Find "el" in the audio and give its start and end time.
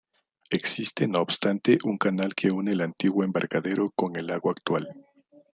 2.71-2.81, 4.19-4.25